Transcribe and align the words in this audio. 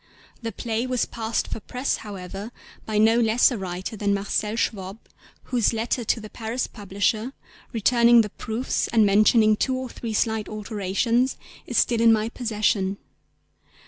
The 0.41 0.51
play 0.51 0.87
was 0.87 1.05
passed 1.05 1.47
for 1.47 1.59
press, 1.59 1.97
however, 1.97 2.51
by 2.87 2.97
no 2.97 3.19
less 3.19 3.51
a 3.51 3.57
writer 3.59 3.95
than 3.95 4.15
Marcel 4.15 4.55
Schwob 4.55 4.97
whose 5.43 5.73
letter 5.73 6.03
to 6.03 6.19
the 6.19 6.27
Paris 6.27 6.65
publisher, 6.65 7.33
returning 7.71 8.21
the 8.21 8.31
proofs 8.31 8.87
and 8.87 9.05
mentioning 9.05 9.55
two 9.55 9.75
or 9.75 9.89
three 9.89 10.15
slight 10.15 10.49
alterations, 10.49 11.37
is 11.67 11.77
still 11.77 12.01
in 12.01 12.11
my 12.11 12.29
possession. 12.29 12.97